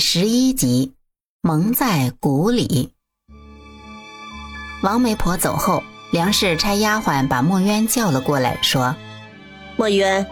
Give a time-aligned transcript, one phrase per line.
[0.00, 0.94] 十一集，
[1.42, 2.94] 蒙在鼓里。
[4.82, 8.96] 王媒婆走后，梁氏差丫鬟把墨渊叫了过来，说
[9.76, 10.26] ：“墨渊，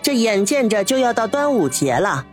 [0.00, 2.24] 这眼见着就要到端午节了，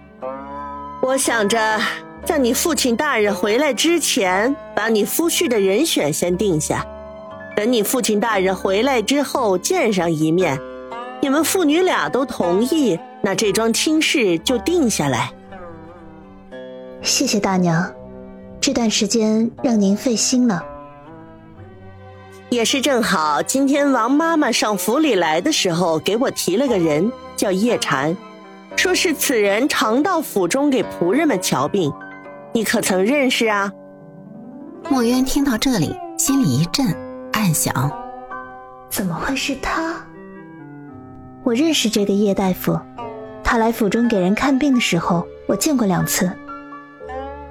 [1.01, 1.81] 我想着
[2.23, 6.85] 在你父亲大人回来之前，把你夫婿的人选先定下。
[7.55, 10.61] 等你父亲大人回来之后见上一面，
[11.23, 15.31] 你们父女俩都同意，那这桩亲事就定下来。”
[17.07, 17.89] 谢谢大娘，
[18.59, 20.61] 这段时间让您费心了。
[22.49, 28.15] 也是正好，今天王妈妈上府里来的时候，给我提了个人，叫叶禅，
[28.75, 31.91] 说是此人常到府中给仆人们瞧病，
[32.51, 33.71] 你可曾认识啊？
[34.89, 36.85] 墨渊听到这里，心里一震，
[37.31, 37.89] 暗想：
[38.89, 39.95] 怎么会是他？
[41.45, 42.77] 我认识这个叶大夫，
[43.45, 46.29] 他来府中给人看病的时候，我见过两次。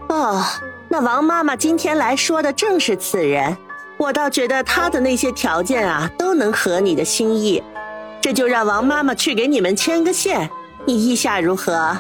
[0.09, 0.43] 哦，
[0.89, 3.57] 那王妈妈今天来说的正是此人，
[3.97, 7.63] 我倒觉得他的那些条件啊，都能合你的心意，
[8.21, 10.49] 这就让王妈妈去给你们牵个线，
[10.87, 11.97] 你意下如何？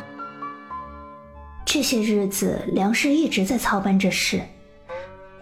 [1.64, 4.40] 这些日子梁氏一直在操办这事，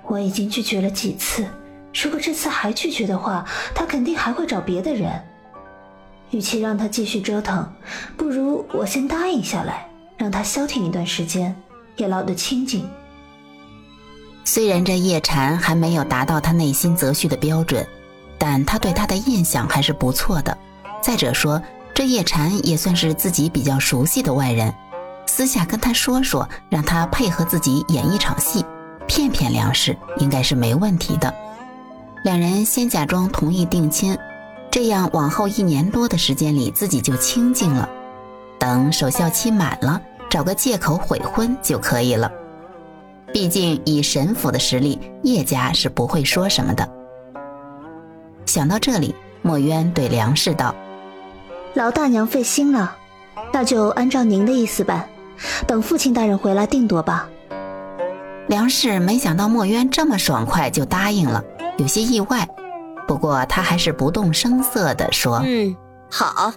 [0.05, 1.47] 我已经拒绝了几次，
[2.03, 5.12] 如果这次还拒绝的话，他肯定还会找别的人。
[6.31, 7.70] 与其让他继续折腾，
[8.17, 11.55] 不如我先答应下来，让他消停一段时间。
[11.97, 12.89] 也捞得清净。
[14.45, 17.86] 虽然这叶禅还没有达到他内心择婿的标准，
[18.39, 20.56] 但他对他的印象还是不错的。
[21.01, 21.61] 再者说，
[21.95, 24.75] 这叶禅也算是自己比较熟悉的外人，
[25.27, 28.64] 私下跟他说说，让他配合自己演一场戏，
[29.06, 31.34] 骗骗梁氏，应该是没问题的。
[32.23, 34.17] 两人先假装同意定亲，
[34.70, 37.89] 这样往后一年多的时间里，自己就清静了。
[38.58, 40.01] 等守孝期满了。
[40.35, 42.29] 找个借口悔婚就可以了，
[43.33, 46.91] 毕竟以沈府的实力，叶家是不会说什么的。
[48.45, 50.75] 想到这里，墨渊对梁氏道
[51.75, 52.97] ：“老大娘费心了，
[53.53, 55.08] 那就按照您的意思办，
[55.69, 57.29] 等父亲大人回来定夺吧。”
[58.51, 61.45] 梁氏没想到墨渊这么爽快就答应了，
[61.79, 62.45] 有些意外，
[63.07, 65.77] 不过他还是不动声色地说：“嗯，
[66.11, 66.53] 好，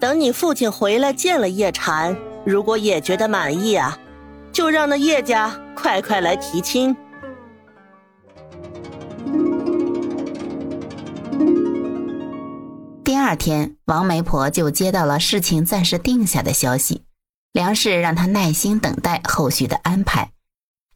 [0.00, 2.16] 等你父亲回来见了叶禅。”
[2.46, 3.98] 如果也觉得满意啊，
[4.52, 6.94] 就让那叶家快快来提亲。
[13.02, 17.04] 第二天，王媒婆就接到了事情暂时定下的消息，
[17.52, 20.30] 梁氏让她耐心等待后续的安排。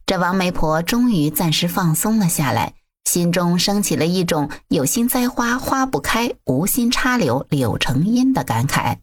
[0.05, 2.73] 这王媒婆终于暂时放松了下来，
[3.05, 8.97] 心中升起了一种“有心栽花花不开，无心插柳柳成荫”的感慨。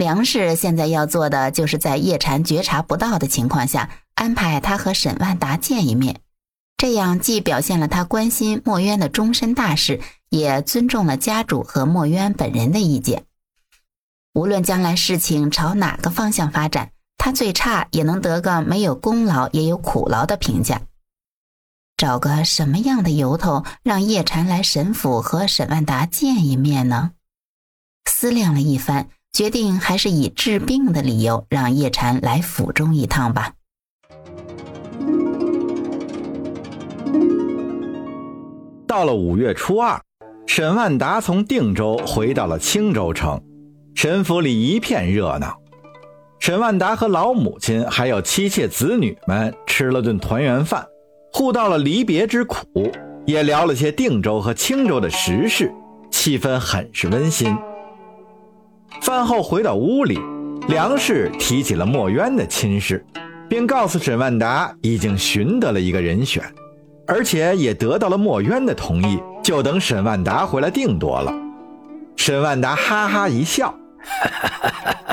[0.00, 6.22] 梁氏现在要做的，就是在叶禅觉察不到的情况下，安排他和沈万达见一面。
[6.78, 10.00] 这样既表现了他关心墨渊的终身大事，
[10.30, 13.24] 也尊重了家主和墨渊本人的意见。
[14.32, 20.80] 无论将来事情朝哪个方向发展，他最差也能得个没有功劳也有苦劳的评价。
[21.98, 27.10] 找个什么样的由头让叶禅来沈府和沈万达见一面呢？
[28.06, 29.10] 思量了一番。
[29.32, 33.52] 决定还是以治病的理由让叶禅来府中一趟吧。
[38.86, 40.00] 到了五月初二，
[40.46, 43.40] 沈万达从定州回到了青州城，
[43.94, 45.56] 沈府里一片热闹。
[46.40, 50.84] 沈万达和老母亲还有妻妾子女们吃了顿团圆饭，
[51.32, 52.66] 互道了离别之苦，
[53.26, 55.72] 也聊了些定州和青州的时事，
[56.10, 57.56] 气氛很是温馨。
[59.02, 60.18] 饭后回到屋里，
[60.68, 63.04] 梁氏提起了墨渊的亲事，
[63.48, 66.44] 并告诉沈万达已经寻得了一个人选，
[67.06, 71.32] 而且也得到了墨渊的同意，就等沈万达回来定夺了。
[72.16, 73.74] 沈万达哈哈一笑，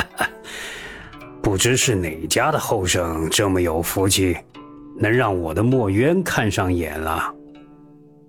[1.41, 4.37] 不知是哪家的后生这么有福气，
[4.99, 7.33] 能让我的墨渊看上眼了？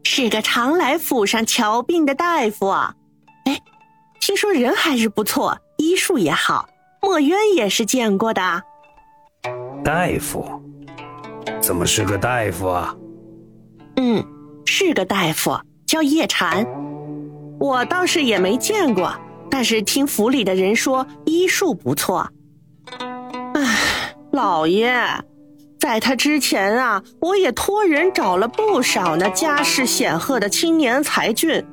[0.05, 2.95] 是个常来府上瞧病的大夫啊。
[4.29, 6.69] 听说人还是不错，医术也好。
[7.01, 8.63] 墨渊也是见过的。
[9.83, 10.45] 大夫？
[11.63, 12.95] 怎么是个大夫啊？
[13.97, 14.23] 嗯，
[14.67, 16.67] 是个大夫，叫叶禅。
[17.59, 19.11] 我倒是也没见过，
[19.51, 22.31] 但是听府里的人说医术不错。
[23.55, 24.95] 唉，老爷，
[25.81, 31.65] 在他之前啊，我也托人找了不少那家世显赫的青年才俊。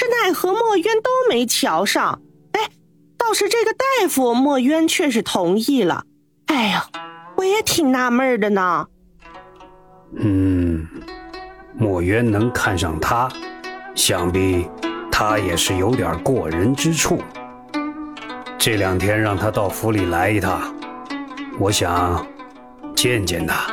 [0.00, 2.70] 这奈何墨渊都没瞧上，哎，
[3.18, 6.04] 倒是这个大夫墨渊却是同意了，
[6.46, 6.80] 哎呦，
[7.36, 8.86] 我也挺纳闷的呢。
[10.16, 10.88] 嗯，
[11.74, 13.28] 墨渊能看上他，
[13.94, 14.66] 想必
[15.12, 17.20] 他也是有点过人之处。
[18.56, 20.74] 这两天让他到府里来一趟，
[21.58, 22.26] 我想
[22.96, 23.70] 见见他。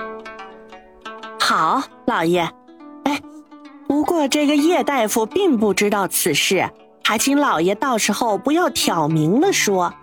[1.39, 2.45] 好，老爷。
[4.17, 6.67] 哎，不过这个叶大夫并不知道此事，
[7.03, 9.93] 还请老爷到时候不要挑明了说。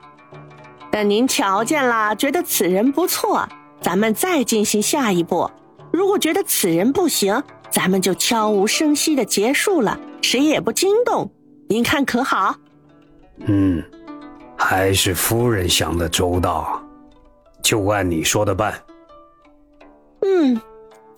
[0.92, 3.48] 等您瞧见了，觉得此人不错，
[3.80, 5.50] 咱们再进行下一步。
[5.92, 11.28] 如果觉得此人不行，咱们就悄无声息的结束了，谁也不惊动。
[11.68, 12.54] 您看可好？
[13.46, 13.82] 嗯，
[14.56, 16.80] 还是夫人想的周到，
[17.64, 18.80] 就按你说的办。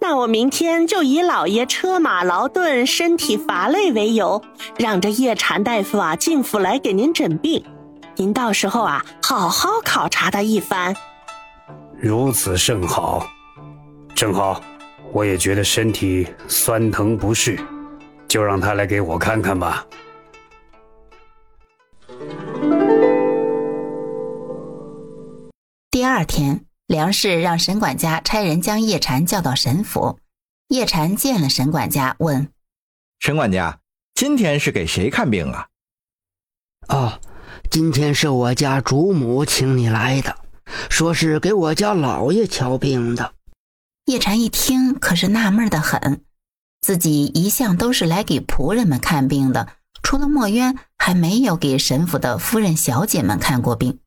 [0.06, 4.40] 嗯，那我明天就以老爷车马劳顿、身体乏累为由，
[4.78, 7.64] 让这叶禅大夫啊进府来给您诊病。
[8.14, 10.94] 您到时候啊，好好考察他一番。
[11.98, 13.26] 如此甚好。
[14.14, 14.62] 正好，
[15.12, 17.58] 我也觉得身体酸疼不适，
[18.28, 19.84] 就让他来给我看看吧。
[25.90, 30.20] 第二天，梁氏让沈管家差人将叶禅叫到沈府。
[30.68, 32.52] 叶禅见了沈管家，问
[33.18, 33.80] ：“沈管家，
[34.14, 35.68] 今天是给谁看病啊
[36.88, 37.20] ？”“哦，
[37.70, 40.36] 今天是我家主母请你来的，
[40.88, 43.34] 说是给我家老爷瞧病的。”
[44.06, 46.24] 叶禅一听，可是纳闷的很。
[46.80, 49.68] 自己一向都是来给仆人们看病的，
[50.04, 53.98] 除了墨渊，还没有给沈府的夫人、小姐们看过病。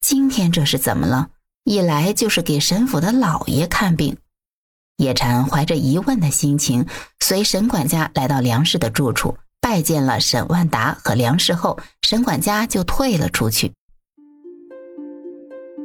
[0.00, 1.30] 今天这是怎么了？
[1.64, 4.16] 一来就是给沈府的老爷看病。
[4.96, 6.86] 叶禅怀着疑问的心情，
[7.20, 13.72] 随沈管家来到梁氏的住处，拜见了沈万达和梁氏后，沈管家就退了出去。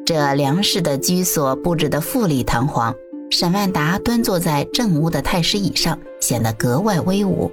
[0.05, 2.93] 这梁氏的居所布置的富丽堂皇。
[3.31, 7.51] 沈万达端坐在正屋的太师椅上，显得格外威武。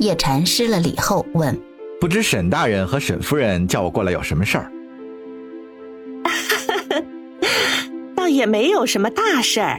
[0.00, 1.56] 叶禅施了礼后问
[2.00, 4.70] ：“不知沈大人和沈夫人叫我过来有什么事儿
[8.38, 9.78] ？”“也没有什么大事儿。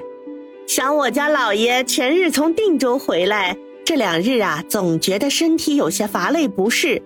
[0.68, 7.02] 想我家老爷前日从定州回来，这两日啊，总觉得身体有些乏累不适。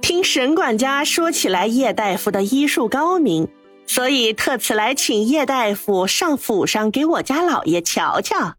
[0.00, 3.46] 听沈管家说起来，叶大夫的医术高明。”
[3.86, 8.54] 所以特此来请叶大夫上府上给我家老爷瞧瞧。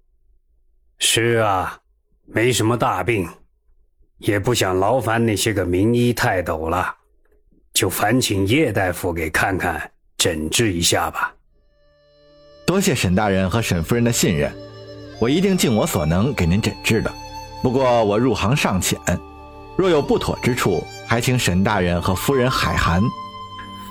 [0.99, 1.79] 是啊，
[2.27, 3.27] 没什么大病，
[4.19, 6.95] 也不想劳烦那些个名医泰斗了，
[7.73, 11.34] 就烦请叶大夫给看看诊治一下吧。
[12.65, 14.51] 多谢沈大人和沈夫人的信任，
[15.19, 17.13] 我一定尽我所能给您诊治的。
[17.61, 18.99] 不过我入行尚浅，
[19.75, 23.03] 若有不妥之处，还请沈大人和夫人海涵。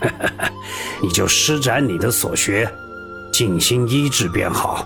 [1.00, 2.68] 你就施展你的所学，
[3.32, 4.84] 尽心医治便好。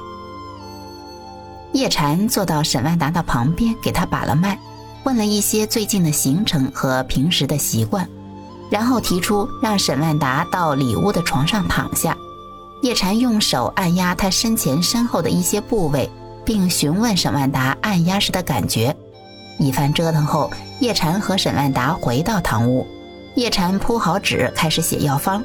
[1.72, 4.58] 叶禅坐到沈万达的旁边，给他把了脉，
[5.04, 8.08] 问了一些最近的行程和平时的习惯，
[8.70, 12.16] 然后提出让沈万达到里屋的床上躺下。
[12.82, 16.08] 叶禅用手按压他身前身后的一些部位，
[16.44, 18.94] 并询问沈万达按压时的感觉。
[19.58, 22.86] 一番折腾后，叶禅和沈万达回到堂屋。
[23.34, 25.44] 叶禅铺好纸，开始写药方。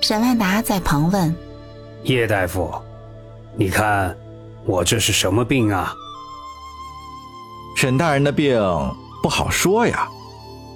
[0.00, 1.34] 沈万达在旁问
[2.02, 2.72] ：“叶大夫，
[3.56, 4.16] 你看
[4.64, 5.94] 我这是什么病啊？”
[7.76, 8.60] 沈大人的病
[9.22, 10.08] 不好说呀，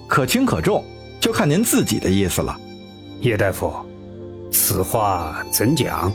[0.09, 0.85] 可轻可重，
[1.21, 2.57] 就看您自己的意思了。
[3.21, 3.73] 叶大夫，
[4.51, 6.13] 此话怎讲？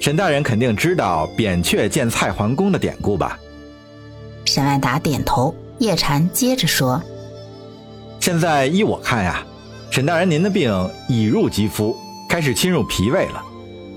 [0.00, 3.38] 沈大人肯定知道扁鹊见蔡桓公的典故吧？
[4.44, 5.54] 沈万达点头。
[5.78, 7.02] 叶禅接着说。
[8.20, 9.44] 现在依我看呀，
[9.90, 10.72] 沈大人您的病
[11.08, 11.96] 已入肌肤，
[12.28, 13.42] 开始侵入脾胃了。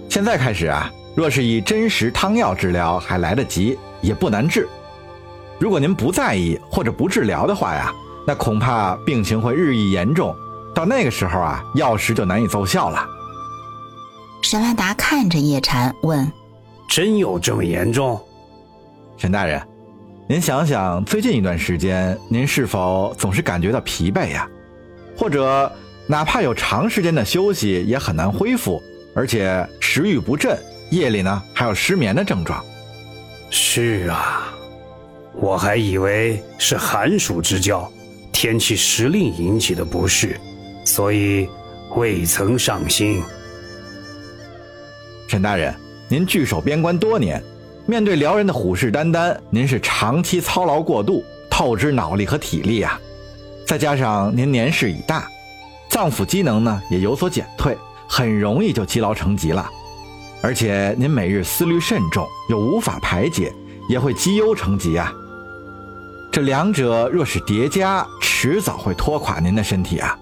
[0.10, 4.68] 现在开始啊，若是以真实汤药治疗，还来得及，也不难治。
[5.60, 7.94] 如果您不在意或者不治疗的话呀，
[8.26, 10.36] 那恐怕病情会日益严重，
[10.74, 13.08] 到那个时候啊，药石就难以奏效了。
[14.50, 16.32] 沈万达看着叶禅问
[16.88, 18.18] ：“真有这么严重？”
[19.20, 19.62] 沈大人。
[20.26, 24.50] 您想想，最近一段时间，您是否总是感觉到疲惫呀？
[25.18, 25.70] 或者，
[26.08, 28.82] 哪怕有长时间的休息，也很难恢复，
[29.14, 30.58] 而且食欲不振，
[30.92, 32.64] 夜里呢还有失眠的症状。
[33.50, 34.54] 是啊，
[35.34, 37.92] 我还以为是寒暑之交，
[38.32, 40.40] 天气时令引起的不适，
[40.86, 41.50] 所以
[41.98, 43.22] 未曾上心。
[45.28, 45.76] 沈大人，
[46.08, 47.44] 您据守边关多年。
[47.86, 53.00] 面对辽人的虎视眈眈，您是长期操劳过度，透支脑力和体力啊！
[53.66, 55.28] 再加上您年事已大，
[55.90, 59.70] 脏腑机能呢也有所减退，很容易就积劳成疾了。
[60.42, 63.54] 而且您每日思虑甚重，又无法排解，
[63.90, 65.14] 也会积忧成疾啊。
[66.32, 70.18] 这两者若是叠加，迟早会拖垮您的身体啊。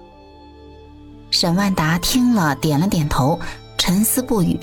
[1.30, 3.40] 沈万达听了，点了点头，
[3.78, 4.58] 沉思不语。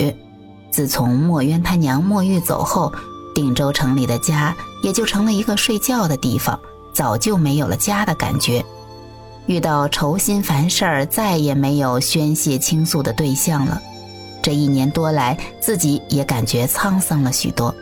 [0.73, 2.91] 自从墨渊他娘墨玉走后，
[3.35, 6.59] 定州城里的家也就成了一个睡觉的地方，
[6.91, 8.65] 早就没有了家的感觉。
[9.45, 13.79] 遇到愁心烦事儿，再也没有宣泄倾诉的对象了。
[14.41, 17.73] 这一年多来，自己也感觉沧桑了许多。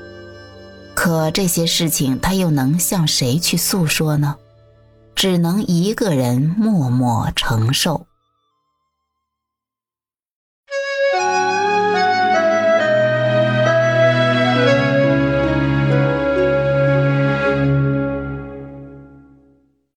[0.94, 4.36] 可这些事情，他又能向谁去诉说呢？
[5.16, 8.06] 只能一个人默默承受。